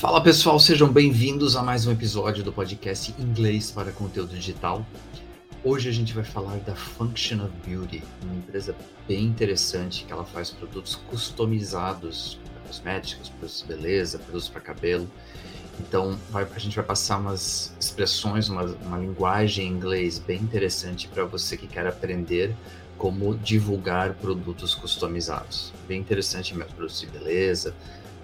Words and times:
Fala 0.00 0.18
pessoal, 0.18 0.58
sejam 0.58 0.90
bem-vindos 0.90 1.54
a 1.56 1.62
mais 1.62 1.86
um 1.86 1.92
episódio 1.92 2.42
do 2.42 2.50
podcast 2.50 3.14
Inglês 3.18 3.70
para 3.70 3.92
Conteúdo 3.92 4.34
Digital. 4.34 4.82
Hoje 5.62 5.90
a 5.90 5.92
gente 5.92 6.14
vai 6.14 6.24
falar 6.24 6.56
da 6.60 6.74
Function 6.74 7.44
of 7.44 7.52
Beauty, 7.66 8.02
uma 8.22 8.34
empresa 8.34 8.74
bem 9.06 9.26
interessante 9.26 10.06
que 10.06 10.10
ela 10.10 10.24
faz 10.24 10.48
produtos 10.48 10.94
customizados 10.94 12.38
para 12.42 12.62
cosméticos, 12.62 13.28
produtos 13.28 13.60
de 13.60 13.66
beleza, 13.66 14.18
produtos 14.18 14.48
para 14.48 14.62
cabelo. 14.62 15.06
Então 15.78 16.18
vai, 16.30 16.48
a 16.50 16.58
gente 16.58 16.76
vai 16.76 16.84
passar 16.86 17.18
umas 17.18 17.74
expressões, 17.78 18.48
uma, 18.48 18.62
uma 18.62 18.96
linguagem 18.96 19.66
em 19.66 19.70
inglês 19.70 20.18
bem 20.18 20.40
interessante 20.40 21.08
para 21.08 21.26
você 21.26 21.58
que 21.58 21.66
quer 21.66 21.86
aprender 21.86 22.56
como 22.96 23.34
divulgar 23.34 24.14
produtos 24.14 24.74
customizados. 24.74 25.74
Bem 25.86 26.00
interessante 26.00 26.54
mesmo, 26.56 26.72
produtos 26.72 27.00
de 27.00 27.06
beleza, 27.06 27.74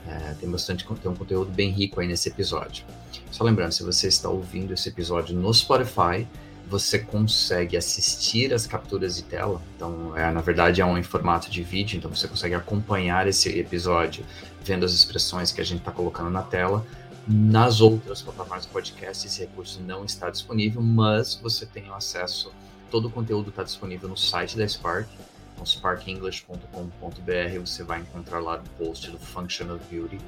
é, 0.06 0.34
tem 0.34 0.50
bastante 0.50 0.84
tem 0.84 1.10
um 1.10 1.14
conteúdo 1.14 1.50
bem 1.50 1.70
rico 1.70 2.00
aí 2.00 2.06
nesse 2.06 2.28
episódio. 2.28 2.84
Só 3.30 3.44
lembrando, 3.44 3.72
se 3.72 3.82
você 3.82 4.08
está 4.08 4.28
ouvindo 4.28 4.72
esse 4.72 4.88
episódio 4.88 5.36
no 5.36 5.52
Spotify, 5.52 6.26
você 6.68 6.98
consegue 6.98 7.76
assistir 7.76 8.52
as 8.52 8.66
capturas 8.66 9.16
de 9.16 9.22
tela. 9.22 9.62
Então, 9.76 10.16
é, 10.16 10.30
na 10.30 10.40
verdade, 10.40 10.80
é 10.80 10.84
um 10.84 10.98
em 10.98 11.02
formato 11.02 11.50
de 11.50 11.62
vídeo, 11.62 11.96
então 11.96 12.10
você 12.10 12.26
consegue 12.26 12.54
acompanhar 12.54 13.26
esse 13.26 13.48
episódio 13.58 14.24
vendo 14.64 14.84
as 14.84 14.92
expressões 14.92 15.52
que 15.52 15.60
a 15.60 15.64
gente 15.64 15.78
está 15.78 15.92
colocando 15.92 16.30
na 16.30 16.42
tela. 16.42 16.84
Nas 17.28 17.80
outras 17.80 18.22
plataformas 18.22 18.66
de 18.66 18.72
podcast, 18.72 19.26
esse 19.26 19.40
recurso 19.40 19.80
não 19.80 20.04
está 20.04 20.30
disponível, 20.30 20.80
mas 20.80 21.34
você 21.34 21.66
tem 21.66 21.88
acesso, 21.90 22.52
todo 22.90 23.08
o 23.08 23.10
conteúdo 23.10 23.50
está 23.50 23.62
disponível 23.62 24.08
no 24.08 24.16
site 24.16 24.56
da 24.56 24.66
Spark, 24.66 25.08
então, 25.56 25.64
sparkenglish.com.br, 25.64 27.58
você 27.60 27.82
vai 27.82 28.00
encontrar 28.00 28.40
lá 28.40 28.56
o 28.56 28.84
post 28.84 29.10
do 29.10 29.18
Function 29.18 29.74
of 29.74 29.82
Beauty 29.90 30.18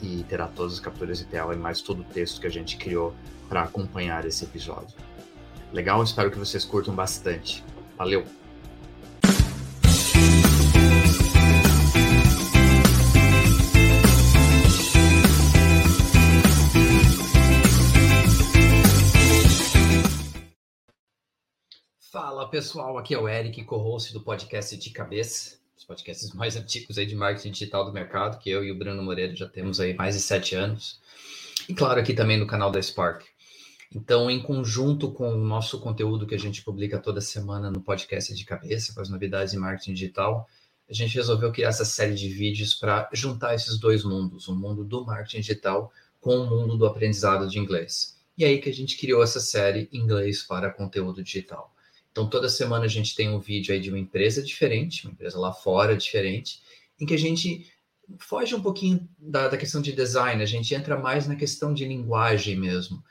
e 0.00 0.24
terá 0.28 0.46
todas 0.46 0.74
as 0.74 0.80
capturas 0.80 1.18
de 1.18 1.24
tela 1.26 1.52
e 1.52 1.58
mais 1.58 1.82
todo 1.82 2.02
o 2.02 2.04
texto 2.04 2.40
que 2.40 2.46
a 2.46 2.50
gente 2.50 2.76
criou 2.76 3.12
para 3.48 3.62
acompanhar 3.62 4.24
esse 4.24 4.44
episódio. 4.44 4.96
Legal? 5.72 6.02
Espero 6.02 6.30
que 6.30 6.38
vocês 6.38 6.64
curtam 6.64 6.94
bastante. 6.94 7.64
Valeu! 7.96 8.24
Fala 22.20 22.48
pessoal, 22.48 22.98
aqui 22.98 23.14
é 23.14 23.18
o 23.18 23.28
Eric, 23.28 23.62
co-host 23.62 24.12
do 24.12 24.20
podcast 24.20 24.76
de 24.76 24.90
cabeça, 24.90 25.56
os 25.76 25.84
podcasts 25.84 26.32
mais 26.32 26.56
antigos 26.56 26.98
aí 26.98 27.06
de 27.06 27.14
marketing 27.14 27.52
digital 27.52 27.84
do 27.84 27.92
mercado, 27.92 28.40
que 28.40 28.50
eu 28.50 28.64
e 28.64 28.72
o 28.72 28.74
Bruno 28.76 29.00
Moreira 29.04 29.36
já 29.36 29.48
temos 29.48 29.78
aí 29.78 29.94
mais 29.94 30.16
de 30.16 30.20
sete 30.20 30.56
anos. 30.56 31.00
E 31.68 31.74
claro, 31.74 32.00
aqui 32.00 32.12
também 32.12 32.36
no 32.36 32.44
canal 32.44 32.72
da 32.72 32.82
Spark. 32.82 33.22
Então, 33.94 34.28
em 34.28 34.42
conjunto 34.42 35.12
com 35.12 35.32
o 35.32 35.36
nosso 35.36 35.78
conteúdo 35.78 36.26
que 36.26 36.34
a 36.34 36.38
gente 36.38 36.60
publica 36.64 36.98
toda 36.98 37.20
semana 37.20 37.70
no 37.70 37.80
podcast 37.80 38.34
de 38.34 38.44
cabeça, 38.44 38.92
com 38.92 39.00
as 39.00 39.08
novidades 39.08 39.54
em 39.54 39.58
marketing 39.58 39.94
digital, 39.94 40.48
a 40.90 40.92
gente 40.92 41.14
resolveu 41.14 41.52
criar 41.52 41.68
essa 41.68 41.84
série 41.84 42.16
de 42.16 42.28
vídeos 42.28 42.74
para 42.74 43.08
juntar 43.12 43.54
esses 43.54 43.78
dois 43.78 44.02
mundos, 44.02 44.48
o 44.48 44.56
mundo 44.56 44.82
do 44.84 45.06
marketing 45.06 45.38
digital 45.38 45.92
com 46.20 46.36
o 46.36 46.50
mundo 46.50 46.76
do 46.76 46.84
aprendizado 46.84 47.48
de 47.48 47.60
inglês. 47.60 48.18
E 48.36 48.44
aí 48.44 48.60
que 48.60 48.68
a 48.68 48.74
gente 48.74 48.98
criou 48.98 49.22
essa 49.22 49.38
série 49.38 49.88
Inglês 49.92 50.42
para 50.42 50.68
Conteúdo 50.68 51.22
Digital. 51.22 51.72
Então, 52.18 52.28
toda 52.28 52.48
semana 52.48 52.84
a 52.84 52.88
gente 52.88 53.14
tem 53.14 53.28
um 53.28 53.38
vídeo 53.38 53.72
aí 53.72 53.78
de 53.78 53.90
uma 53.90 53.98
empresa 53.98 54.42
diferente, 54.42 55.04
uma 55.06 55.12
empresa 55.12 55.38
lá 55.38 55.52
fora 55.52 55.96
diferente, 55.96 56.60
em 56.98 57.06
que 57.06 57.14
a 57.14 57.18
gente 57.18 57.72
foge 58.18 58.56
um 58.56 58.60
pouquinho 58.60 59.08
da, 59.16 59.46
da 59.46 59.56
questão 59.56 59.80
de 59.80 59.92
design, 59.92 60.42
a 60.42 60.46
gente 60.46 60.74
entra 60.74 60.98
mais 60.98 61.28
na 61.28 61.36
questão 61.36 61.72
de 61.72 61.84
linguagem 61.84 62.56
mesmo. 62.56 63.04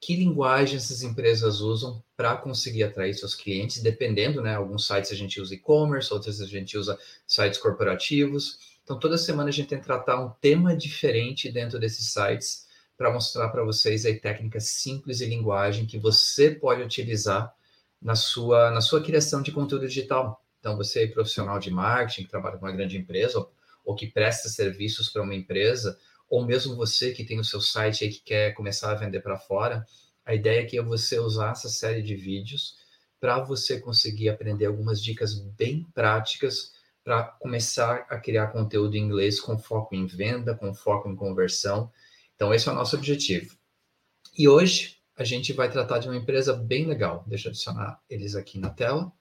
Que 0.00 0.14
linguagem 0.14 0.76
essas 0.76 1.02
empresas 1.02 1.60
usam 1.60 2.00
para 2.16 2.36
conseguir 2.36 2.84
atrair 2.84 3.14
seus 3.14 3.34
clientes, 3.34 3.82
dependendo, 3.82 4.40
né? 4.40 4.54
Alguns 4.54 4.86
sites 4.86 5.10
a 5.10 5.16
gente 5.16 5.40
usa 5.40 5.52
e-commerce, 5.52 6.14
outros 6.14 6.40
a 6.40 6.46
gente 6.46 6.78
usa 6.78 6.96
sites 7.26 7.58
corporativos. 7.58 8.60
Então, 8.84 9.00
toda 9.00 9.18
semana 9.18 9.48
a 9.48 9.52
gente 9.52 9.66
tem 9.66 9.80
que 9.80 9.84
tratar 9.84 10.24
um 10.24 10.30
tema 10.40 10.76
diferente 10.76 11.50
dentro 11.50 11.80
desses 11.80 12.12
sites 12.12 12.68
para 12.96 13.12
mostrar 13.12 13.48
para 13.48 13.64
vocês 13.64 14.06
aí 14.06 14.14
técnicas 14.20 14.68
simples 14.68 15.20
e 15.20 15.26
linguagem 15.26 15.86
que 15.86 15.98
você 15.98 16.52
pode 16.52 16.80
utilizar 16.80 17.52
na 18.04 18.14
sua, 18.14 18.70
na 18.70 18.82
sua 18.82 19.02
criação 19.02 19.40
de 19.40 19.50
conteúdo 19.50 19.88
digital. 19.88 20.44
Então, 20.60 20.76
você 20.76 21.04
é 21.04 21.06
profissional 21.06 21.58
de 21.58 21.70
marketing, 21.70 22.24
que 22.24 22.30
trabalha 22.30 22.58
com 22.58 22.66
uma 22.66 22.72
grande 22.72 22.98
empresa, 22.98 23.38
ou, 23.38 23.52
ou 23.82 23.94
que 23.94 24.06
presta 24.06 24.50
serviços 24.50 25.08
para 25.08 25.22
uma 25.22 25.34
empresa, 25.34 25.98
ou 26.28 26.44
mesmo 26.44 26.76
você 26.76 27.12
que 27.12 27.24
tem 27.24 27.40
o 27.40 27.44
seu 27.44 27.62
site 27.62 28.04
e 28.04 28.10
que 28.10 28.20
quer 28.20 28.52
começar 28.52 28.92
a 28.92 28.94
vender 28.94 29.20
para 29.20 29.38
fora, 29.38 29.86
a 30.24 30.34
ideia 30.34 30.62
aqui 30.62 30.76
é 30.76 30.82
você 30.82 31.18
usar 31.18 31.52
essa 31.52 31.68
série 31.68 32.02
de 32.02 32.14
vídeos 32.14 32.76
para 33.18 33.40
você 33.40 33.80
conseguir 33.80 34.28
aprender 34.28 34.66
algumas 34.66 35.02
dicas 35.02 35.34
bem 35.34 35.86
práticas 35.94 36.72
para 37.02 37.22
começar 37.24 38.06
a 38.10 38.18
criar 38.18 38.48
conteúdo 38.48 38.96
em 38.96 39.00
inglês 39.00 39.40
com 39.40 39.58
foco 39.58 39.94
em 39.94 40.06
venda, 40.06 40.54
com 40.54 40.74
foco 40.74 41.08
em 41.08 41.16
conversão. 41.16 41.90
Então, 42.34 42.52
esse 42.52 42.68
é 42.68 42.72
o 42.72 42.74
nosso 42.74 42.96
objetivo. 42.96 43.56
E 44.36 44.48
hoje 44.48 44.93
a 45.16 45.24
gente 45.24 45.52
vai 45.52 45.70
tratar 45.70 45.98
de 45.98 46.08
uma 46.08 46.16
empresa 46.16 46.54
bem 46.54 46.86
legal. 46.86 47.24
Deixa 47.26 47.48
eu 47.48 47.50
adicionar 47.50 48.00
eles 48.08 48.34
aqui 48.34 48.58
na 48.58 48.70
tela. 48.70 49.12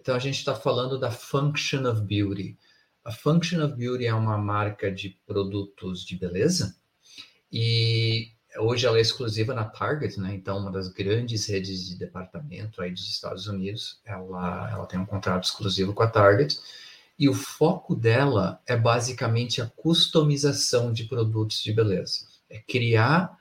Então, 0.00 0.14
a 0.14 0.18
gente 0.18 0.38
está 0.38 0.54
falando 0.54 0.98
da 0.98 1.10
Function 1.10 1.88
of 1.88 2.02
Beauty. 2.02 2.58
A 3.04 3.12
Function 3.12 3.64
of 3.64 3.76
Beauty 3.76 4.06
é 4.06 4.14
uma 4.14 4.36
marca 4.36 4.90
de 4.90 5.10
produtos 5.26 6.04
de 6.04 6.16
beleza 6.16 6.76
e 7.52 8.32
hoje 8.58 8.86
ela 8.86 8.98
é 8.98 9.00
exclusiva 9.00 9.54
na 9.54 9.64
Target, 9.64 10.18
né? 10.18 10.34
Então, 10.34 10.58
uma 10.58 10.70
das 10.70 10.88
grandes 10.88 11.46
redes 11.46 11.88
de 11.88 11.96
departamento 11.96 12.82
aí 12.82 12.90
dos 12.90 13.08
Estados 13.08 13.46
Unidos, 13.46 14.00
ela, 14.04 14.70
ela 14.70 14.86
tem 14.86 14.98
um 14.98 15.06
contrato 15.06 15.44
exclusivo 15.44 15.92
com 15.92 16.02
a 16.02 16.08
Target 16.08 16.58
e 17.18 17.28
o 17.28 17.34
foco 17.34 17.94
dela 17.94 18.60
é 18.66 18.76
basicamente 18.76 19.60
a 19.60 19.66
customização 19.66 20.92
de 20.92 21.04
produtos 21.04 21.62
de 21.62 21.72
beleza. 21.72 22.26
É 22.50 22.58
criar 22.58 23.38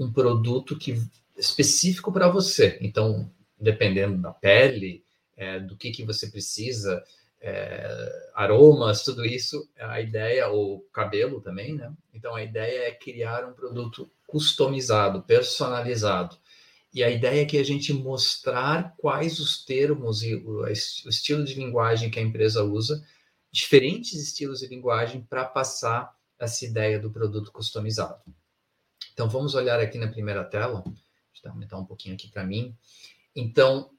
um 0.00 0.10
produto 0.10 0.78
que 0.78 1.00
específico 1.36 2.10
para 2.10 2.28
você. 2.28 2.78
Então, 2.80 3.30
dependendo 3.58 4.20
da 4.20 4.32
pele, 4.32 5.04
é, 5.36 5.60
do 5.60 5.76
que, 5.76 5.90
que 5.90 6.04
você 6.04 6.28
precisa, 6.28 7.02
é, 7.40 8.30
aromas, 8.34 9.02
tudo 9.02 9.24
isso, 9.24 9.68
a 9.78 10.00
ideia, 10.00 10.48
ou 10.48 10.80
cabelo 10.92 11.40
também, 11.40 11.74
né? 11.74 11.92
Então, 12.12 12.34
a 12.34 12.42
ideia 12.42 12.88
é 12.88 12.92
criar 12.92 13.46
um 13.46 13.52
produto 13.52 14.10
customizado, 14.26 15.22
personalizado. 15.22 16.36
E 16.92 17.04
a 17.04 17.10
ideia 17.10 17.42
é 17.42 17.46
que 17.46 17.58
a 17.58 17.64
gente 17.64 17.92
mostrar 17.92 18.94
quais 18.98 19.38
os 19.38 19.64
termos 19.64 20.22
e 20.22 20.34
o, 20.34 20.62
o 20.62 20.68
estilo 20.68 21.44
de 21.44 21.54
linguagem 21.54 22.10
que 22.10 22.18
a 22.18 22.22
empresa 22.22 22.64
usa, 22.64 23.04
diferentes 23.52 24.14
estilos 24.14 24.60
de 24.60 24.66
linguagem 24.66 25.22
para 25.22 25.44
passar 25.44 26.14
essa 26.38 26.64
ideia 26.64 26.98
do 26.98 27.10
produto 27.10 27.52
customizado. 27.52 28.20
Então, 29.20 29.28
vamos 29.28 29.54
olhar 29.54 29.78
aqui 29.78 29.98
na 29.98 30.08
primeira 30.08 30.42
tela. 30.42 30.82
Deixa 30.82 31.44
eu 31.44 31.50
aumentar 31.50 31.76
um 31.76 31.84
pouquinho 31.84 32.14
aqui 32.14 32.26
para 32.28 32.42
mim. 32.42 32.74
Então, 33.36 33.90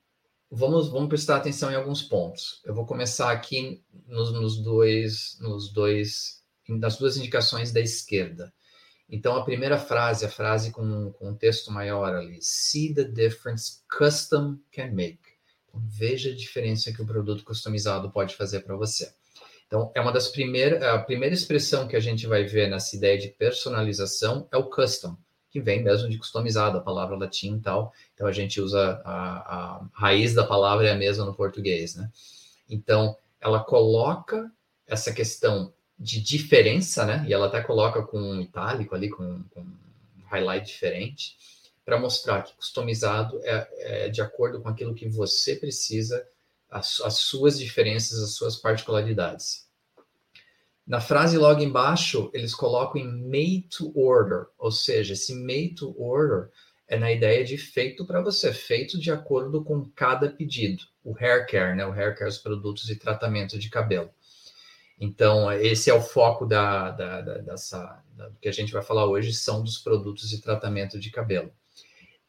vamos, 0.49 0.89
vamos 0.89 1.09
prestar 1.09 1.35
atenção 1.35 1.69
em 1.69 1.75
alguns 1.75 2.01
pontos. 2.01 2.59
Eu 2.65 2.73
vou 2.73 2.87
começar 2.87 3.31
aqui 3.31 3.83
nos, 4.07 4.33
nos 4.33 4.57
dois, 4.57 5.37
nos 5.39 5.71
dois, 5.71 6.43
nas 6.67 6.97
duas 6.97 7.17
indicações 7.17 7.71
da 7.71 7.79
esquerda. 7.79 8.51
Então, 9.07 9.35
a 9.35 9.45
primeira 9.45 9.77
frase, 9.77 10.25
a 10.25 10.29
frase 10.29 10.71
com, 10.71 11.13
um 11.21 11.35
texto 11.35 11.71
maior 11.71 12.15
ali, 12.15 12.39
see 12.41 12.91
the 12.91 13.03
difference 13.03 13.83
custom 13.95 14.57
can 14.71 14.87
make. 14.87 15.21
Então, 15.69 15.79
veja 15.85 16.31
a 16.31 16.35
diferença 16.35 16.91
que 16.91 17.03
o 17.03 17.05
produto 17.05 17.43
customizado 17.43 18.09
pode 18.09 18.35
fazer 18.35 18.61
para 18.61 18.75
você. 18.75 19.13
Então, 19.71 19.89
é 19.95 20.01
uma 20.01 20.11
das 20.11 20.27
primeiras, 20.27 20.83
a 20.83 20.99
primeira 20.99 21.33
expressão 21.33 21.87
que 21.87 21.95
a 21.95 21.99
gente 22.01 22.27
vai 22.27 22.43
ver 22.43 22.69
nessa 22.69 22.93
ideia 22.93 23.17
de 23.17 23.29
personalização 23.29 24.45
é 24.51 24.57
o 24.57 24.65
custom, 24.65 25.15
que 25.49 25.61
vem 25.61 25.81
mesmo 25.81 26.09
de 26.09 26.17
customizado, 26.17 26.77
a 26.77 26.81
palavra 26.81 27.15
latim 27.15 27.55
e 27.55 27.61
tal. 27.61 27.93
Então, 28.13 28.27
a 28.27 28.33
gente 28.33 28.59
usa 28.59 29.01
a, 29.05 29.77
a 29.77 29.85
raiz 29.93 30.33
da 30.33 30.43
palavra 30.43 30.89
é 30.89 30.91
a 30.91 30.97
mesma 30.97 31.23
no 31.23 31.33
português, 31.33 31.95
né? 31.95 32.11
Então, 32.69 33.15
ela 33.39 33.63
coloca 33.63 34.51
essa 34.85 35.13
questão 35.13 35.71
de 35.97 36.19
diferença, 36.19 37.05
né? 37.05 37.23
E 37.25 37.33
ela 37.33 37.47
até 37.47 37.61
coloca 37.61 38.03
com 38.03 38.19
um 38.19 38.41
itálico 38.41 38.93
ali, 38.93 39.09
com, 39.09 39.41
com 39.51 39.61
um 39.61 40.25
highlight 40.25 40.67
diferente, 40.67 41.37
para 41.85 41.97
mostrar 41.97 42.41
que 42.41 42.53
customizado 42.57 43.39
é, 43.45 43.69
é 43.77 44.09
de 44.09 44.21
acordo 44.21 44.59
com 44.59 44.67
aquilo 44.67 44.93
que 44.93 45.07
você 45.07 45.55
precisa 45.55 46.27
as, 46.71 47.01
as 47.01 47.15
suas 47.15 47.59
diferenças, 47.59 48.23
as 48.23 48.33
suas 48.33 48.55
particularidades. 48.55 49.69
Na 50.87 51.01
frase 51.01 51.37
logo 51.37 51.61
embaixo, 51.61 52.31
eles 52.33 52.55
colocam 52.55 53.01
em 53.01 53.29
made 53.29 53.67
to 53.69 53.91
order, 53.95 54.47
ou 54.57 54.71
seja, 54.71 55.13
esse 55.13 55.35
made 55.35 55.75
to 55.75 55.93
order 56.01 56.49
é 56.87 56.97
na 56.97 57.11
ideia 57.11 57.43
de 57.43 57.57
feito 57.57 58.05
para 58.05 58.21
você, 58.21 58.51
feito 58.51 58.99
de 58.99 59.11
acordo 59.11 59.63
com 59.63 59.85
cada 59.95 60.29
pedido. 60.29 60.83
O 61.03 61.15
hair 61.15 61.47
care, 61.47 61.75
né? 61.75 61.85
O 61.85 61.93
hair 61.93 62.17
care, 62.17 62.29
os 62.29 62.37
produtos 62.37 62.83
de 62.83 62.95
tratamento 62.95 63.57
de 63.57 63.69
cabelo. 63.69 64.09
Então, 64.99 65.51
esse 65.51 65.89
é 65.89 65.93
o 65.93 66.01
foco 66.01 66.45
da, 66.45 66.91
da, 66.91 67.21
da 67.21 67.37
dessa, 67.39 68.03
da, 68.13 68.27
do 68.27 68.37
que 68.39 68.49
a 68.49 68.51
gente 68.51 68.73
vai 68.73 68.83
falar 68.83 69.05
hoje, 69.05 69.33
são 69.33 69.63
dos 69.63 69.77
produtos 69.77 70.29
de 70.29 70.41
tratamento 70.41 70.99
de 70.99 71.09
cabelo. 71.09 71.51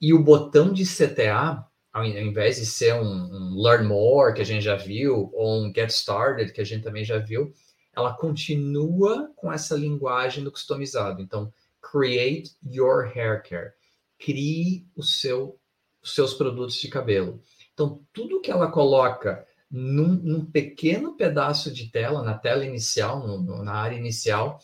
E 0.01 0.15
o 0.15 0.23
botão 0.23 0.73
de 0.73 0.85
CTA, 0.85 1.67
ao 1.93 2.05
invés 2.05 2.57
de 2.57 2.65
ser 2.65 2.95
um, 2.95 3.05
um 3.05 3.63
Learn 3.63 3.87
More, 3.87 4.35
que 4.35 4.41
a 4.41 4.45
gente 4.45 4.63
já 4.63 4.77
viu, 4.77 5.31
ou 5.35 5.63
um 5.63 5.73
Get 5.75 5.91
Started, 5.91 6.53
que 6.53 6.61
a 6.61 6.65
gente 6.65 6.83
também 6.83 7.05
já 7.05 7.19
viu, 7.19 7.53
ela 7.95 8.15
continua 8.15 9.31
com 9.37 9.53
essa 9.53 9.77
linguagem 9.77 10.43
do 10.43 10.51
customizado. 10.51 11.21
Então, 11.21 11.53
create 11.83 12.57
your 12.65 13.13
hair 13.15 13.43
care. 13.43 13.73
Crie 14.19 14.87
o 14.97 15.03
seu, 15.03 15.59
os 16.03 16.15
seus 16.15 16.33
produtos 16.33 16.77
de 16.77 16.89
cabelo. 16.89 17.43
Então, 17.75 18.03
tudo 18.13 18.41
que 18.41 18.51
ela 18.51 18.71
coloca 18.71 19.47
num, 19.71 20.15
num 20.15 20.45
pequeno 20.45 21.17
pedaço 21.17 21.71
de 21.71 21.91
tela, 21.91 22.23
na 22.23 22.39
tela 22.39 22.65
inicial, 22.65 23.27
no, 23.27 23.63
na 23.63 23.75
área 23.75 23.97
inicial, 23.97 24.59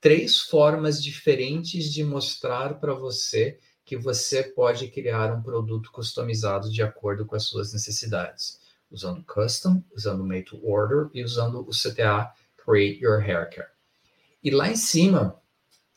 três 0.00 0.40
formas 0.40 1.02
diferentes 1.02 1.92
de 1.92 2.04
mostrar 2.04 2.78
para 2.80 2.92
você 2.92 3.58
que 3.86 3.96
você 3.96 4.42
pode 4.42 4.88
criar 4.88 5.32
um 5.32 5.40
produto 5.40 5.92
customizado 5.92 6.68
de 6.68 6.82
acordo 6.82 7.24
com 7.24 7.36
as 7.36 7.44
suas 7.44 7.72
necessidades, 7.72 8.58
usando 8.90 9.22
custom, 9.22 9.80
usando 9.94 10.24
made 10.24 10.42
to 10.42 10.60
order 10.68 11.08
e 11.14 11.22
usando 11.22 11.60
o 11.60 11.70
CTA 11.70 12.32
Create 12.56 13.00
Your 13.00 13.22
Hair 13.22 13.48
Care. 13.48 13.68
E 14.42 14.50
lá 14.50 14.68
em 14.68 14.76
cima, 14.76 15.40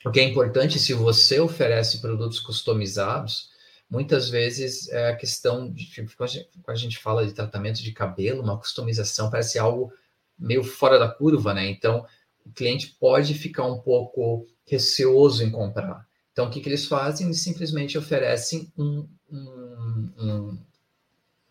o 0.06 0.12
que 0.12 0.20
é 0.20 0.24
importante 0.24 0.78
se 0.78 0.94
você 0.94 1.40
oferece 1.40 2.00
produtos 2.00 2.40
customizados, 2.40 3.50
muitas 3.90 4.30
vezes 4.30 4.88
é 4.90 5.10
a 5.10 5.16
questão 5.16 5.72
de 5.72 5.90
quando 6.16 6.48
a 6.68 6.76
gente 6.76 7.00
fala 7.00 7.26
de 7.26 7.34
tratamento 7.34 7.82
de 7.82 7.92
cabelo, 7.92 8.44
uma 8.44 8.60
customização 8.60 9.32
parece 9.32 9.58
algo 9.58 9.92
meio 10.38 10.64
fora 10.64 11.00
da 11.00 11.10
curva, 11.10 11.56
né? 11.56 11.68
Então, 11.68 12.06
o 12.46 12.52
cliente 12.52 12.96
pode 13.00 13.34
ficar 13.34 13.66
um 13.66 13.80
pouco 13.80 14.48
receoso 14.64 15.44
em 15.44 15.50
comprar. 15.50 16.08
Então, 16.40 16.48
o 16.48 16.52
que, 16.54 16.62
que 16.62 16.70
eles 16.70 16.86
fazem? 16.86 17.28
Eles 17.28 17.42
simplesmente 17.42 17.98
oferecem 17.98 18.72
um, 18.78 19.06
um, 19.30 20.10
um, 20.18 20.58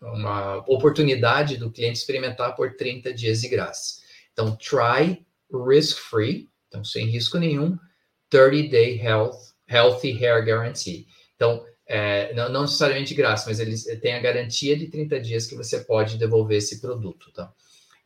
uma 0.01 0.57
oportunidade 0.67 1.57
do 1.57 1.69
cliente 1.69 1.99
experimentar 1.99 2.55
por 2.55 2.75
30 2.75 3.13
dias 3.13 3.41
de 3.41 3.49
graça. 3.49 4.01
Então, 4.33 4.55
try 4.55 5.23
risk-free, 5.53 6.49
então 6.67 6.83
sem 6.83 7.05
risco 7.05 7.37
nenhum, 7.37 7.77
30-day 8.31 8.99
health, 8.99 9.37
healthy 9.69 10.11
hair 10.11 10.43
guarantee. 10.43 11.05
Então, 11.35 11.63
é, 11.85 12.33
não, 12.33 12.49
não, 12.49 12.61
necessariamente 12.63 13.09
de 13.09 13.21
graça, 13.21 13.47
mas 13.47 13.59
eles 13.59 13.83
têm 14.01 14.15
a 14.15 14.19
garantia 14.19 14.75
de 14.75 14.87
30 14.87 15.19
dias 15.19 15.45
que 15.45 15.53
você 15.53 15.81
pode 15.81 16.17
devolver 16.17 16.57
esse 16.57 16.81
produto, 16.81 17.31
tá? 17.31 17.53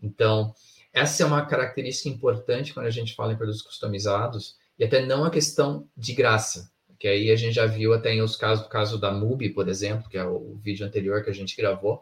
Então, 0.01 0.53
essa 0.91 1.23
é 1.23 1.25
uma 1.25 1.45
característica 1.45 2.09
importante 2.09 2.73
quando 2.73 2.87
a 2.87 2.91
gente 2.91 3.15
fala 3.15 3.31
em 3.31 3.37
produtos 3.37 3.61
customizados, 3.61 4.57
e 4.77 4.83
até 4.83 5.05
não 5.05 5.23
a 5.23 5.31
questão 5.31 5.87
de 5.95 6.13
graça, 6.13 6.72
que 7.03 7.07
aí 7.09 7.31
a 7.31 7.35
gente 7.35 7.55
já 7.55 7.65
viu 7.65 7.93
até 7.93 8.13
em 8.13 8.21
os 8.21 8.37
casos, 8.37 8.63
do 8.63 8.69
caso 8.69 8.97
da 8.97 9.11
MUBI, 9.11 9.49
por 9.49 9.67
exemplo, 9.67 10.09
que 10.09 10.17
é 10.17 10.23
o 10.23 10.55
vídeo 10.63 10.87
anterior 10.87 11.21
que 11.21 11.29
a 11.29 11.33
gente 11.33 11.53
gravou, 11.53 12.01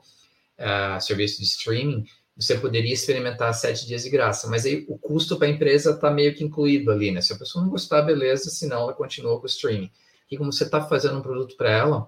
uh, 0.59 1.01
serviço 1.01 1.39
de 1.39 1.45
streaming, 1.45 2.05
você 2.37 2.55
poderia 2.55 2.93
experimentar 2.93 3.51
sete 3.55 3.87
dias 3.87 4.03
de 4.03 4.11
graça, 4.11 4.47
mas 4.47 4.63
aí 4.63 4.85
o 4.87 4.99
custo 4.99 5.39
para 5.39 5.47
a 5.47 5.49
empresa 5.49 5.89
está 5.89 6.11
meio 6.11 6.35
que 6.35 6.43
incluído 6.43 6.91
ali, 6.91 7.09
né? 7.09 7.19
Se 7.19 7.33
a 7.33 7.35
pessoa 7.35 7.63
não 7.63 7.71
gostar, 7.71 8.03
beleza, 8.03 8.51
senão 8.51 8.83
ela 8.83 8.93
continua 8.93 9.39
com 9.39 9.45
o 9.45 9.47
streaming 9.47 9.89
que 10.27 10.37
como 10.37 10.53
você 10.53 10.65
está 10.65 10.87
fazendo 10.87 11.17
um 11.17 11.23
produto 11.23 11.57
para 11.57 11.71
ela, 11.71 12.07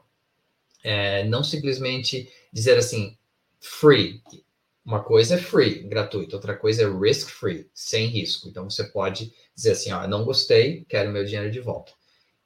é, 0.84 1.24
não 1.26 1.44
simplesmente 1.44 2.32
dizer 2.54 2.78
assim, 2.78 3.18
free. 3.60 4.22
Uma 4.86 5.04
coisa 5.04 5.34
é 5.34 5.38
free, 5.40 5.82
gratuito, 5.90 6.36
outra 6.36 6.56
coisa 6.56 6.84
é 6.84 6.86
risk 6.86 7.28
free, 7.30 7.72
sem 7.74 8.06
risco. 8.06 8.48
Então 8.48 8.70
você 8.70 8.84
pode 8.84 9.34
dizer 9.56 9.72
assim, 9.72 9.92
ó, 9.92 10.08
não 10.08 10.24
gostei, 10.24 10.86
quero 10.88 11.12
meu 11.12 11.26
dinheiro 11.26 11.50
de 11.50 11.60
volta. 11.60 11.92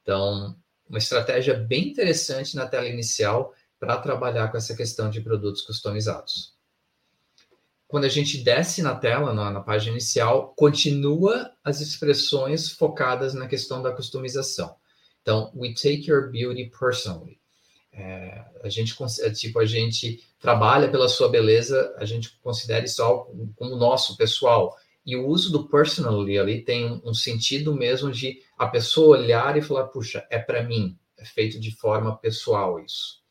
Então, 0.08 0.56
uma 0.88 0.96
estratégia 0.96 1.52
bem 1.52 1.90
interessante 1.90 2.56
na 2.56 2.66
tela 2.66 2.88
inicial 2.88 3.52
para 3.78 3.98
trabalhar 3.98 4.48
com 4.48 4.56
essa 4.56 4.74
questão 4.74 5.10
de 5.10 5.20
produtos 5.20 5.60
customizados. 5.60 6.54
Quando 7.86 8.04
a 8.04 8.08
gente 8.08 8.38
desce 8.38 8.80
na 8.80 8.94
tela, 8.94 9.34
na, 9.34 9.50
na 9.50 9.60
página 9.60 9.92
inicial, 9.92 10.54
continua 10.56 11.52
as 11.62 11.82
expressões 11.82 12.70
focadas 12.70 13.34
na 13.34 13.46
questão 13.46 13.82
da 13.82 13.92
customização. 13.92 14.76
Então, 15.20 15.52
we 15.54 15.74
take 15.74 16.10
your 16.10 16.30
beauty 16.30 16.70
personally. 16.70 17.38
É, 17.92 18.46
a 18.64 18.68
gente 18.70 18.96
é, 19.20 19.30
tipo 19.30 19.58
a 19.58 19.66
gente 19.66 20.24
trabalha 20.40 20.90
pela 20.90 21.08
sua 21.10 21.28
beleza, 21.28 21.94
a 21.98 22.06
gente 22.06 22.30
considera 22.42 22.82
isso 22.82 23.02
como 23.56 23.76
nosso 23.76 24.16
pessoal. 24.16 24.74
E 25.08 25.16
o 25.16 25.26
uso 25.26 25.50
do 25.50 25.66
personally 25.66 26.38
ali 26.38 26.60
tem 26.60 27.00
um 27.02 27.14
sentido 27.14 27.74
mesmo 27.74 28.12
de 28.12 28.42
a 28.58 28.66
pessoa 28.66 29.16
olhar 29.16 29.56
e 29.56 29.62
falar, 29.62 29.84
puxa, 29.84 30.26
é 30.28 30.38
para 30.38 30.62
mim, 30.62 30.98
é 31.16 31.24
feito 31.24 31.58
de 31.58 31.70
forma 31.74 32.18
pessoal 32.18 32.78
isso. 32.78 33.22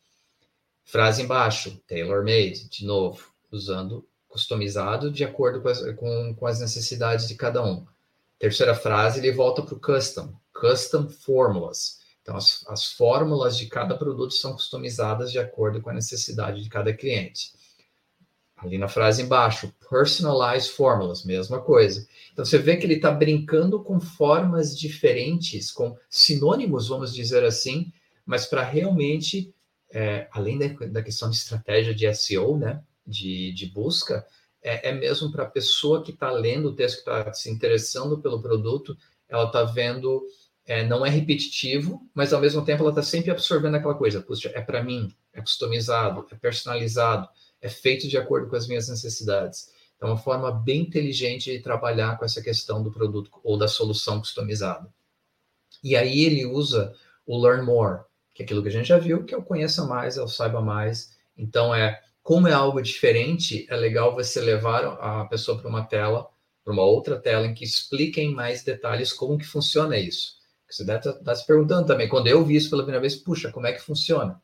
Frase 0.82 1.22
embaixo, 1.22 1.80
tailor-made, 1.86 2.68
de 2.68 2.84
novo, 2.84 3.32
usando 3.48 4.04
customizado 4.26 5.08
de 5.08 5.22
acordo 5.22 5.62
com 5.62 5.68
as, 5.68 5.80
com, 5.94 6.34
com 6.34 6.46
as 6.48 6.58
necessidades 6.58 7.28
de 7.28 7.36
cada 7.36 7.64
um. 7.64 7.86
Terceira 8.40 8.74
frase, 8.74 9.20
ele 9.20 9.30
volta 9.30 9.62
para 9.62 9.76
o 9.76 9.80
custom, 9.80 10.34
custom 10.52 11.08
formulas. 11.08 12.00
Então, 12.22 12.34
as, 12.36 12.66
as 12.66 12.86
fórmulas 12.86 13.56
de 13.56 13.66
cada 13.66 13.96
produto 13.96 14.34
são 14.34 14.52
customizadas 14.52 15.30
de 15.30 15.38
acordo 15.38 15.80
com 15.80 15.90
a 15.90 15.94
necessidade 15.94 16.60
de 16.60 16.68
cada 16.68 16.92
cliente. 16.92 17.52
Ali 18.58 18.76
na 18.76 18.88
frase 18.88 19.22
embaixo, 19.22 19.72
personalized 19.88 20.70
formulas, 20.72 21.24
mesma 21.24 21.60
coisa. 21.60 22.06
Então, 22.32 22.44
você 22.44 22.58
vê 22.58 22.76
que 22.76 22.84
ele 22.84 22.94
está 22.94 23.10
brincando 23.10 23.82
com 23.82 24.00
formas 24.00 24.76
diferentes, 24.76 25.70
com 25.70 25.96
sinônimos, 26.10 26.88
vamos 26.88 27.14
dizer 27.14 27.44
assim, 27.44 27.92
mas 28.26 28.46
para 28.46 28.62
realmente, 28.62 29.54
é, 29.90 30.26
além 30.32 30.58
da, 30.58 30.66
da, 30.86 31.02
questão 31.02 31.30
de 31.30 31.36
estratégia 31.36 31.94
de 31.94 32.12
SEO, 32.12 32.58
né, 32.58 32.82
de, 33.06 33.52
de 33.52 33.66
busca, 33.66 34.26
é, 34.60 34.88
é 34.88 34.92
mesmo 34.92 35.30
para 35.30 35.44
a 35.44 35.50
pessoa 35.50 36.02
que 36.02 36.10
está 36.10 36.30
lendo 36.32 36.70
o 36.70 36.74
texto, 36.74 37.04
que 37.04 37.10
está 37.10 37.32
se 37.32 37.48
interessando 37.48 38.20
pelo 38.20 38.42
produto, 38.42 38.98
ela 39.28 39.44
está 39.44 39.62
vendo 39.62 40.26
é, 40.68 40.84
não 40.84 41.04
é 41.04 41.08
repetitivo, 41.08 42.06
mas 42.14 42.34
ao 42.34 42.40
mesmo 42.42 42.62
tempo 42.62 42.82
ela 42.82 42.90
está 42.90 43.02
sempre 43.02 43.30
absorvendo 43.30 43.76
aquela 43.76 43.94
coisa. 43.94 44.20
Puxa, 44.20 44.52
é 44.54 44.60
para 44.60 44.84
mim, 44.84 45.10
é 45.32 45.40
customizado, 45.40 46.26
é 46.30 46.34
personalizado, 46.34 47.26
é 47.60 47.68
feito 47.68 48.08
de 48.08 48.16
acordo 48.16 48.48
com 48.48 48.56
as 48.56 48.66
minhas 48.66 48.88
necessidades. 48.88 49.70
É 50.00 50.04
uma 50.04 50.16
forma 50.16 50.50
bem 50.52 50.82
inteligente 50.82 51.50
de 51.50 51.60
trabalhar 51.60 52.16
com 52.18 52.24
essa 52.24 52.42
questão 52.42 52.82
do 52.82 52.90
produto 52.90 53.30
ou 53.42 53.58
da 53.58 53.66
solução 53.66 54.20
customizada. 54.20 54.88
E 55.82 55.96
aí 55.96 56.24
ele 56.24 56.46
usa 56.46 56.94
o 57.26 57.40
Learn 57.40 57.64
More, 57.64 58.02
que 58.32 58.42
é 58.42 58.44
aquilo 58.44 58.62
que 58.62 58.68
a 58.68 58.72
gente 58.72 58.88
já 58.88 58.98
viu, 58.98 59.24
que 59.24 59.34
é 59.34 59.38
o 59.38 59.42
conheça 59.42 59.84
mais, 59.84 60.16
é 60.16 60.22
o 60.22 60.28
saiba 60.28 60.60
mais. 60.60 61.16
Então, 61.36 61.74
é 61.74 62.00
como 62.22 62.46
é 62.46 62.52
algo 62.52 62.80
diferente, 62.80 63.66
é 63.68 63.76
legal 63.76 64.14
você 64.14 64.40
levar 64.40 64.84
a 64.84 65.24
pessoa 65.24 65.58
para 65.58 65.68
uma 65.68 65.84
tela, 65.84 66.28
para 66.62 66.72
uma 66.72 66.82
outra 66.82 67.18
tela, 67.18 67.46
em 67.46 67.54
que 67.54 67.64
explique 67.64 68.20
em 68.20 68.32
mais 68.32 68.62
detalhes 68.62 69.12
como 69.12 69.38
que 69.38 69.46
funciona 69.46 69.96
isso. 69.96 70.38
Você 70.68 70.84
deve 70.84 70.98
estar 70.98 71.12
tá 71.14 71.34
se 71.34 71.46
perguntando 71.46 71.86
também. 71.86 72.08
Quando 72.08 72.26
eu 72.26 72.44
vi 72.44 72.56
isso 72.56 72.68
pela 72.68 72.82
primeira 72.82 73.00
vez, 73.00 73.16
puxa, 73.16 73.50
como 73.50 73.66
é 73.66 73.72
que 73.72 73.80
funciona? 73.80 74.40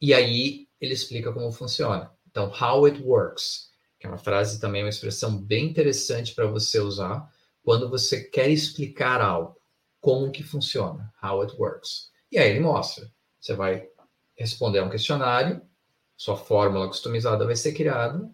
E 0.00 0.12
aí 0.12 0.68
ele 0.84 0.94
explica 0.94 1.32
como 1.32 1.52
funciona. 1.52 2.10
Então, 2.30 2.50
how 2.50 2.84
it 2.86 3.00
works, 3.02 3.70
que 3.98 4.06
é 4.06 4.10
uma 4.10 4.18
frase 4.18 4.60
também, 4.60 4.82
uma 4.82 4.88
expressão 4.88 5.36
bem 5.36 5.66
interessante 5.66 6.34
para 6.34 6.46
você 6.46 6.80
usar 6.80 7.30
quando 7.62 7.88
você 7.88 8.24
quer 8.24 8.48
explicar 8.50 9.20
algo, 9.20 9.56
como 10.00 10.32
que 10.32 10.42
funciona, 10.42 11.12
how 11.22 11.42
it 11.42 11.54
works. 11.56 12.10
E 12.30 12.38
aí 12.38 12.50
ele 12.50 12.60
mostra. 12.60 13.10
Você 13.38 13.54
vai 13.54 13.86
responder 14.36 14.80
a 14.80 14.84
um 14.84 14.90
questionário, 14.90 15.62
sua 16.16 16.36
fórmula 16.36 16.88
customizada 16.88 17.44
vai 17.44 17.56
ser 17.56 17.72
criada, 17.72 18.28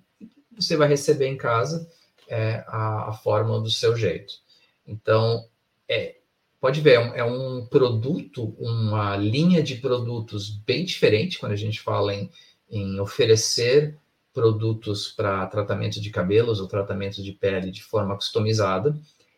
você 0.55 0.77
vai 0.77 0.89
receber 0.89 1.27
em 1.27 1.37
casa 1.37 1.91
é, 2.29 2.65
a, 2.67 3.09
a 3.09 3.13
fórmula 3.13 3.61
do 3.61 3.71
seu 3.71 3.97
jeito. 3.97 4.35
Então, 4.87 5.47
é, 5.89 6.18
pode 6.61 6.81
ver, 6.81 6.99
é, 6.99 7.19
é 7.19 7.25
um 7.25 7.67
produto, 7.67 8.55
uma 8.59 9.17
linha 9.17 9.63
de 9.63 9.77
produtos 9.77 10.51
bem 10.51 10.85
diferente 10.85 11.39
quando 11.39 11.53
a 11.53 11.57
gente 11.57 11.81
fala 11.81 12.15
em, 12.15 12.31
em 12.71 13.01
oferecer 13.01 13.97
produtos 14.33 15.09
para 15.09 15.47
tratamento 15.47 16.01
de 16.01 16.11
cabelos 16.11 16.61
ou 16.61 16.69
tratamento 16.69 17.23
de 17.23 17.33
pele 17.33 17.71
de 17.71 17.83
forma 17.83 18.15
customizada. 18.15 18.97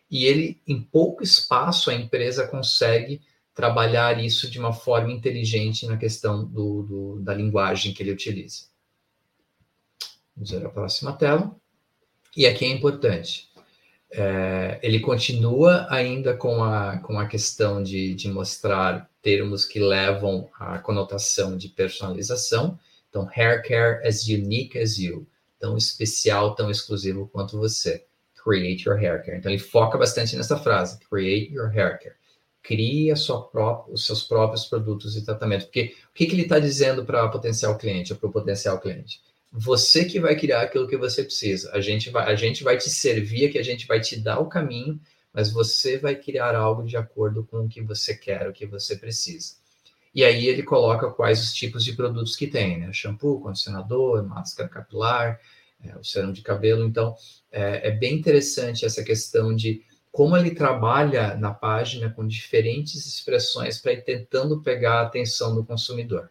E 0.09 0.25
ele, 0.25 0.61
em 0.67 0.81
pouco 0.81 1.23
espaço, 1.23 1.89
a 1.89 1.93
empresa 1.93 2.47
consegue 2.47 3.21
trabalhar 3.53 4.23
isso 4.23 4.49
de 4.49 4.59
uma 4.59 4.73
forma 4.73 5.11
inteligente 5.11 5.85
na 5.85 5.97
questão 5.97 6.45
do, 6.45 6.83
do 6.83 7.19
da 7.21 7.33
linguagem 7.33 7.93
que 7.93 8.03
ele 8.03 8.11
utiliza. 8.11 8.65
Vamos 10.35 10.51
ver 10.51 10.65
a 10.65 10.69
próxima 10.69 11.13
tela. 11.13 11.55
E 12.35 12.45
aqui 12.45 12.65
é 12.65 12.69
importante. 12.69 13.50
É, 14.13 14.79
ele 14.83 14.99
continua 14.99 15.87
ainda 15.89 16.35
com 16.35 16.63
a, 16.63 16.97
com 16.97 17.17
a 17.17 17.27
questão 17.27 17.81
de, 17.81 18.13
de 18.13 18.29
mostrar 18.29 19.09
termos 19.21 19.65
que 19.65 19.79
levam 19.79 20.49
à 20.59 20.79
conotação 20.79 21.55
de 21.55 21.69
personalização. 21.69 22.77
Então, 23.09 23.27
hair 23.35 23.61
care 23.63 24.05
as 24.05 24.27
unique 24.27 24.77
as 24.77 24.97
you, 24.97 25.27
tão 25.59 25.77
especial, 25.77 26.55
tão 26.55 26.69
exclusivo 26.69 27.29
quanto 27.31 27.57
você. 27.57 28.05
Create 28.43 28.87
your 28.87 28.97
hair 28.97 29.23
care. 29.23 29.37
Então 29.37 29.51
ele 29.51 29.59
foca 29.59 29.97
bastante 29.97 30.35
nessa 30.35 30.57
frase, 30.57 30.97
create 31.07 31.53
your 31.53 31.69
hair 31.69 31.99
care. 31.99 32.15
Crie 32.63 33.11
própria, 33.51 33.93
os 33.93 34.05
seus 34.05 34.23
próprios 34.23 34.65
produtos 34.65 35.13
de 35.13 35.23
tratamento. 35.23 35.65
Porque 35.65 35.95
o 36.09 36.13
que, 36.13 36.25
que 36.25 36.33
ele 36.33 36.43
está 36.43 36.59
dizendo 36.59 37.03
para 37.03 37.27
potencial 37.27 37.77
cliente 37.77 38.13
ou 38.13 38.19
para 38.19 38.29
o 38.29 38.31
potencial 38.31 38.79
cliente? 38.79 39.19
Você 39.51 40.05
que 40.05 40.19
vai 40.19 40.35
criar 40.35 40.61
aquilo 40.61 40.87
que 40.87 40.95
você 40.95 41.23
precisa. 41.23 41.71
A 41.73 41.81
gente 41.81 42.09
vai, 42.09 42.31
a 42.31 42.35
gente 42.35 42.63
vai 42.63 42.77
te 42.77 42.89
servir, 42.89 43.51
que 43.51 43.57
a 43.57 43.63
gente 43.63 43.85
vai 43.85 43.99
te 43.99 44.17
dar 44.17 44.39
o 44.39 44.47
caminho, 44.47 44.99
mas 45.33 45.51
você 45.51 45.97
vai 45.97 46.15
criar 46.15 46.55
algo 46.55 46.83
de 46.83 46.95
acordo 46.95 47.43
com 47.43 47.65
o 47.65 47.67
que 47.69 47.81
você 47.81 48.15
quer, 48.15 48.47
o 48.47 48.53
que 48.53 48.65
você 48.65 48.95
precisa. 48.95 49.55
E 50.13 50.23
aí 50.23 50.47
ele 50.47 50.63
coloca 50.63 51.09
quais 51.09 51.41
os 51.41 51.53
tipos 51.53 51.83
de 51.83 51.93
produtos 51.93 52.35
que 52.35 52.47
tem, 52.47 52.79
né? 52.79 52.91
Shampoo, 52.93 53.41
condicionador, 53.41 54.23
máscara 54.25 54.69
capilar, 54.69 55.39
é, 55.83 55.95
o 55.97 56.03
serum 56.03 56.31
de 56.31 56.41
cabelo. 56.41 56.85
Então, 56.85 57.15
é, 57.51 57.89
é 57.89 57.91
bem 57.91 58.15
interessante 58.15 58.85
essa 58.85 59.03
questão 59.03 59.55
de 59.55 59.83
como 60.11 60.35
ele 60.35 60.51
trabalha 60.51 61.35
na 61.35 61.53
página 61.53 62.09
com 62.09 62.27
diferentes 62.27 63.05
expressões 63.05 63.79
para 63.79 63.93
ir 63.93 64.03
tentando 64.03 64.61
pegar 64.61 64.99
a 64.99 65.03
atenção 65.03 65.55
do 65.55 65.63
consumidor. 65.63 66.29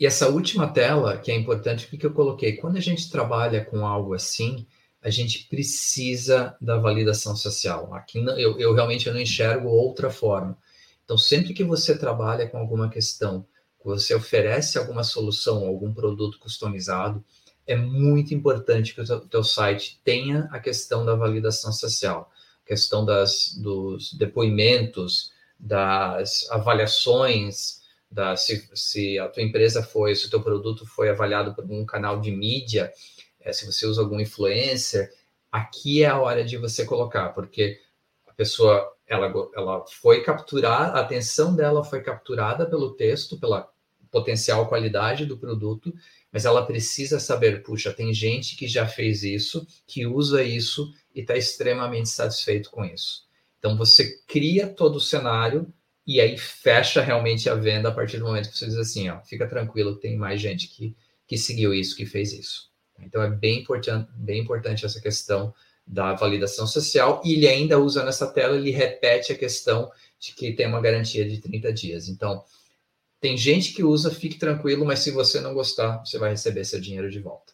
E 0.00 0.06
essa 0.06 0.30
última 0.30 0.66
tela, 0.66 1.18
que 1.18 1.30
é 1.30 1.36
importante, 1.36 1.84
o 1.84 1.98
que 1.98 2.06
eu 2.06 2.14
coloquei? 2.14 2.56
Quando 2.56 2.78
a 2.78 2.80
gente 2.80 3.10
trabalha 3.10 3.62
com 3.62 3.86
algo 3.86 4.14
assim, 4.14 4.66
a 5.02 5.10
gente 5.10 5.46
precisa 5.46 6.56
da 6.58 6.78
validação 6.78 7.36
social. 7.36 7.92
Aqui 7.92 8.18
eu, 8.18 8.58
eu 8.58 8.72
realmente 8.72 9.10
não 9.10 9.20
enxergo 9.20 9.68
outra 9.68 10.08
forma. 10.08 10.56
Então, 11.04 11.18
sempre 11.18 11.52
que 11.52 11.62
você 11.62 11.98
trabalha 11.98 12.48
com 12.48 12.56
alguma 12.56 12.88
questão, 12.88 13.46
você 13.84 14.14
oferece 14.14 14.78
alguma 14.78 15.04
solução, 15.04 15.66
algum 15.66 15.92
produto 15.92 16.38
customizado, 16.38 17.22
é 17.66 17.76
muito 17.76 18.32
importante 18.32 18.94
que 18.94 19.02
o 19.02 19.20
teu 19.20 19.44
site 19.44 20.00
tenha 20.02 20.48
a 20.50 20.58
questão 20.58 21.04
da 21.04 21.14
validação 21.14 21.72
social, 21.72 22.32
questão 22.64 23.04
das, 23.04 23.54
dos 23.54 24.14
depoimentos, 24.14 25.30
das 25.58 26.50
avaliações, 26.50 27.79
da, 28.10 28.36
se, 28.36 28.68
se 28.74 29.18
a 29.18 29.28
tua 29.28 29.42
empresa 29.42 29.82
foi, 29.82 30.14
se 30.14 30.26
o 30.26 30.30
teu 30.30 30.42
produto 30.42 30.84
foi 30.84 31.08
avaliado 31.08 31.54
por 31.54 31.64
um 31.64 31.86
canal 31.86 32.20
de 32.20 32.30
mídia, 32.30 32.92
é, 33.40 33.52
se 33.52 33.64
você 33.64 33.86
usa 33.86 34.02
algum 34.02 34.18
influencer, 34.18 35.10
aqui 35.50 36.02
é 36.02 36.06
a 36.06 36.20
hora 36.20 36.44
de 36.44 36.56
você 36.56 36.84
colocar, 36.84 37.30
porque 37.30 37.78
a 38.26 38.32
pessoa 38.32 38.92
ela, 39.06 39.32
ela 39.54 39.84
foi 39.86 40.22
capturar, 40.22 40.96
a 40.96 41.00
atenção 41.00 41.54
dela 41.54 41.84
foi 41.84 42.00
capturada 42.00 42.66
pelo 42.66 42.94
texto, 42.94 43.38
pela 43.38 43.68
potencial 44.10 44.68
qualidade 44.68 45.24
do 45.24 45.38
produto, 45.38 45.94
mas 46.32 46.44
ela 46.44 46.64
precisa 46.64 47.18
saber, 47.18 47.62
puxa, 47.62 47.92
tem 47.92 48.12
gente 48.12 48.56
que 48.56 48.66
já 48.66 48.86
fez 48.86 49.22
isso, 49.22 49.66
que 49.86 50.06
usa 50.06 50.42
isso 50.42 50.92
e 51.14 51.20
está 51.20 51.36
extremamente 51.36 52.08
satisfeito 52.08 52.70
com 52.70 52.84
isso. 52.84 53.24
Então 53.58 53.76
você 53.76 54.18
cria 54.26 54.66
todo 54.68 54.96
o 54.96 55.00
cenário 55.00 55.72
e 56.10 56.20
aí 56.20 56.36
fecha 56.36 57.00
realmente 57.00 57.48
a 57.48 57.54
venda 57.54 57.88
a 57.88 57.92
partir 57.92 58.18
do 58.18 58.24
momento 58.24 58.50
que 58.50 58.58
você 58.58 58.66
diz 58.66 58.76
assim, 58.76 59.08
ó, 59.08 59.20
fica 59.20 59.46
tranquilo, 59.46 59.94
tem 59.94 60.16
mais 60.16 60.40
gente 60.40 60.66
que, 60.66 60.96
que 61.24 61.38
seguiu 61.38 61.72
isso, 61.72 61.94
que 61.94 62.04
fez 62.04 62.32
isso. 62.32 62.68
Então 62.98 63.22
é 63.22 63.30
bem 63.30 63.60
importante, 63.60 64.10
bem 64.16 64.40
importante 64.40 64.84
essa 64.84 65.00
questão 65.00 65.54
da 65.86 66.12
validação 66.14 66.66
social, 66.66 67.22
e 67.24 67.34
ele 67.34 67.46
ainda 67.46 67.78
usa 67.78 68.04
nessa 68.04 68.26
tela, 68.26 68.56
ele 68.56 68.72
repete 68.72 69.32
a 69.32 69.38
questão 69.38 69.88
de 70.18 70.34
que 70.34 70.52
tem 70.52 70.66
uma 70.66 70.80
garantia 70.80 71.24
de 71.28 71.38
30 71.38 71.72
dias. 71.72 72.08
Então, 72.08 72.44
tem 73.20 73.36
gente 73.36 73.72
que 73.72 73.84
usa, 73.84 74.10
fique 74.10 74.36
tranquilo, 74.36 74.84
mas 74.84 74.98
se 74.98 75.12
você 75.12 75.40
não 75.40 75.54
gostar, 75.54 75.98
você 75.98 76.18
vai 76.18 76.30
receber 76.30 76.64
seu 76.64 76.80
dinheiro 76.80 77.08
de 77.08 77.20
volta. 77.20 77.52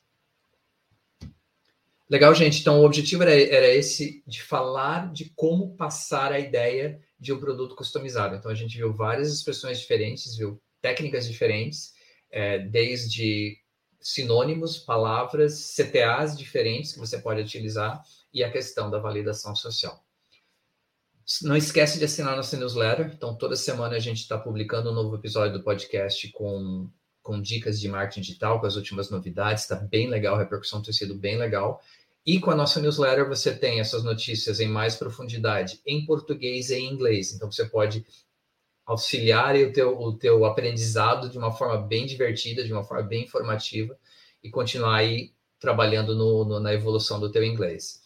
Legal, 2.08 2.34
gente. 2.34 2.62
Então, 2.62 2.80
o 2.80 2.86
objetivo 2.86 3.22
era, 3.22 3.34
era 3.34 3.68
esse 3.68 4.22
de 4.26 4.42
falar 4.42 5.12
de 5.12 5.30
como 5.36 5.76
passar 5.76 6.32
a 6.32 6.40
ideia 6.40 7.04
de 7.18 7.32
um 7.32 7.40
produto 7.40 7.74
customizado. 7.74 8.36
Então, 8.36 8.50
a 8.50 8.54
gente 8.54 8.76
viu 8.76 8.92
várias 8.92 9.32
expressões 9.32 9.78
diferentes, 9.78 10.36
viu 10.36 10.60
técnicas 10.80 11.26
diferentes, 11.26 11.92
é, 12.30 12.58
desde 12.58 13.58
sinônimos, 14.00 14.78
palavras, 14.78 15.74
CTAs 15.74 16.36
diferentes 16.36 16.92
que 16.92 16.98
você 16.98 17.18
pode 17.18 17.40
utilizar 17.40 18.02
e 18.32 18.44
a 18.44 18.50
questão 18.50 18.90
da 18.90 18.98
validação 18.98 19.56
social. 19.56 20.04
Não 21.42 21.56
esquece 21.56 21.98
de 21.98 22.04
assinar 22.04 22.36
nossa 22.36 22.56
newsletter. 22.56 23.10
Então, 23.12 23.36
toda 23.36 23.56
semana 23.56 23.96
a 23.96 23.98
gente 23.98 24.20
está 24.20 24.38
publicando 24.38 24.90
um 24.90 24.94
novo 24.94 25.16
episódio 25.16 25.58
do 25.58 25.64
podcast 25.64 26.30
com, 26.30 26.88
com 27.20 27.42
dicas 27.42 27.80
de 27.80 27.88
marketing 27.88 28.20
digital, 28.20 28.60
com 28.60 28.66
as 28.66 28.76
últimas 28.76 29.10
novidades. 29.10 29.64
Está 29.64 29.74
bem 29.74 30.08
legal, 30.08 30.36
a 30.36 30.38
repercussão 30.38 30.80
tem 30.80 30.92
sido 30.92 31.16
bem 31.16 31.36
legal. 31.36 31.82
E 32.26 32.40
com 32.40 32.50
a 32.50 32.56
nossa 32.56 32.80
newsletter 32.80 33.28
você 33.28 33.56
tem 33.56 33.78
essas 33.78 34.02
notícias 34.02 34.58
em 34.58 34.66
mais 34.66 34.96
profundidade, 34.96 35.80
em 35.86 36.04
português 36.04 36.70
e 36.70 36.74
em 36.74 36.92
inglês. 36.92 37.32
Então, 37.32 37.50
você 37.50 37.64
pode 37.64 38.04
auxiliar 38.84 39.54
o 39.56 39.72
teu, 39.72 39.96
o 39.96 40.12
teu 40.12 40.44
aprendizado 40.44 41.28
de 41.28 41.38
uma 41.38 41.52
forma 41.52 41.78
bem 41.78 42.04
divertida, 42.04 42.64
de 42.64 42.72
uma 42.72 42.82
forma 42.82 43.04
bem 43.04 43.24
informativa 43.24 43.96
e 44.42 44.50
continuar 44.50 44.96
aí 44.96 45.32
trabalhando 45.58 46.14
no, 46.16 46.44
no, 46.44 46.60
na 46.60 46.74
evolução 46.74 47.20
do 47.20 47.30
teu 47.30 47.44
inglês. 47.44 48.00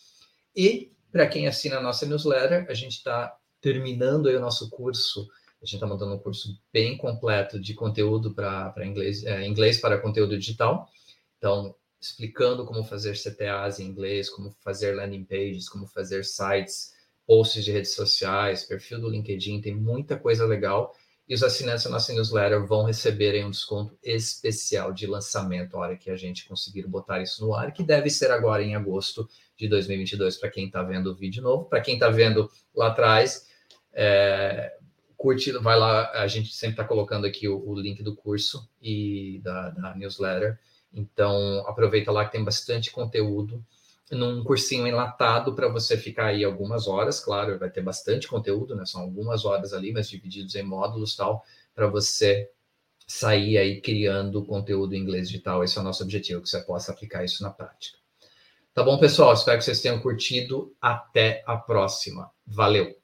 E 0.55 0.93
para 1.11 1.27
quem 1.27 1.47
assina 1.47 1.79
a 1.79 1.83
nossa 1.83 2.07
newsletter, 2.07 2.67
a 2.69 2.75
gente 2.75 2.97
está 2.97 3.37
terminando 3.61 4.27
o 4.27 4.41
nosso 4.41 4.69
curso. 4.71 5.29
A 5.63 5.67
gente 5.67 5.75
está 5.75 5.87
montando 5.87 6.15
um 6.15 6.19
curso 6.19 6.59
bem 6.73 6.97
completo 6.97 7.61
de 7.61 7.75
conteúdo 7.75 8.35
para 8.35 8.75
inglês, 8.85 9.25
é, 9.25 9.47
inglês 9.47 9.81
para 9.81 9.99
conteúdo 9.99 10.39
digital. 10.39 10.89
Então, 11.37 11.75
explicando 12.01 12.65
como 12.65 12.83
fazer 12.83 13.15
CTAs 13.17 13.79
em 13.79 13.87
inglês, 13.87 14.31
como 14.31 14.55
fazer 14.61 14.95
landing 14.95 15.25
pages, 15.25 15.69
como 15.69 15.87
fazer 15.87 16.25
sites, 16.25 16.95
posts 17.27 17.65
de 17.65 17.71
redes 17.71 17.95
sociais, 17.95 18.65
perfil 18.65 19.01
do 19.01 19.09
LinkedIn, 19.09 19.61
tem 19.61 19.75
muita 19.75 20.17
coisa 20.17 20.47
legal. 20.47 20.95
E 21.29 21.35
os 21.35 21.45
assinantes 21.45 21.85
da 21.85 21.91
nossa 21.91 22.13
newsletter 22.13 22.67
vão 22.67 22.83
receberem 22.83 23.45
um 23.45 23.51
desconto 23.51 23.97
especial 24.03 24.93
de 24.93 25.07
lançamento, 25.07 25.77
a 25.77 25.81
hora 25.81 25.97
que 25.97 26.11
a 26.11 26.17
gente 26.17 26.49
conseguir 26.49 26.89
botar 26.89 27.23
isso 27.23 27.47
no 27.47 27.55
ar, 27.55 27.73
que 27.73 27.85
deve 27.85 28.11
ser 28.11 28.33
agora 28.33 28.65
em 28.65 28.75
agosto 28.75 29.29
de 29.57 29.69
2022, 29.69 30.39
para 30.39 30.51
quem 30.51 30.67
está 30.67 30.83
vendo 30.83 31.13
o 31.13 31.15
vídeo 31.15 31.41
novo. 31.41 31.67
Para 31.67 31.81
quem 31.81 31.95
está 31.95 32.09
vendo 32.09 32.51
lá 32.75 32.89
atrás, 32.89 33.47
é, 33.93 34.77
curte, 35.17 35.53
vai 35.53 35.79
lá, 35.79 36.11
a 36.13 36.27
gente 36.27 36.53
sempre 36.53 36.73
está 36.73 36.85
colocando 36.85 37.27
aqui 37.27 37.47
o, 37.47 37.63
o, 37.65 37.79
link 37.79 38.03
do 38.03 38.17
curso 38.17 38.69
e 38.83 39.41
da, 39.45 39.71
da 39.71 39.95
newsletter. 39.95 40.59
Então, 40.93 41.65
aproveita 41.67 42.11
lá 42.11 42.25
que 42.25 42.33
tem 42.33 42.45
bastante 42.45 42.91
conteúdo 42.91 43.65
num 44.11 44.43
cursinho 44.43 44.87
enlatado 44.87 45.55
para 45.55 45.69
você 45.69 45.97
ficar 45.97 46.27
aí 46.27 46.45
algumas 46.45 46.89
horas, 46.89 47.21
claro, 47.21 47.59
vai 47.59 47.71
ter 47.71 47.81
bastante 47.81 48.27
conteúdo, 48.27 48.75
né? 48.75 48.85
São 48.85 49.03
algumas 49.03 49.45
horas 49.45 49.73
ali, 49.73 49.93
mas 49.93 50.09
divididos 50.09 50.55
em 50.57 50.63
módulos 50.63 51.15
tal, 51.15 51.45
para 51.75 51.87
você 51.87 52.51
sair 53.07 53.59
aí 53.59 53.81
criando 53.81 54.45
conteúdo 54.45 54.95
em 54.95 54.99
inglês 55.01 55.29
digital. 55.29 55.63
Esse 55.63 55.79
é 55.79 55.81
o 55.81 55.85
nosso 55.85 56.03
objetivo, 56.03 56.43
que 56.43 56.49
você 56.49 56.61
possa 56.61 56.93
aplicar 56.93 57.25
isso 57.25 57.43
na 57.43 57.51
prática. 57.51 57.99
Tá 58.75 58.83
bom, 58.83 58.99
pessoal? 58.99 59.33
Espero 59.33 59.59
que 59.59 59.65
vocês 59.65 59.81
tenham 59.81 60.01
curtido. 60.01 60.75
Até 60.81 61.43
a 61.47 61.57
próxima. 61.57 62.31
Valeu! 62.47 63.00